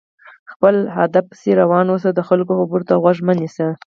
خپل 0.51 0.75
هدف 0.97 1.25
پسې 1.31 1.51
روان 1.61 1.85
اوسه، 1.89 2.09
د 2.13 2.19
خلکو 2.29 2.51
خبرو 2.59 2.87
ته 2.89 2.93
غوږ 3.01 3.17
مه 3.27 3.33
نيسه! 3.39 3.67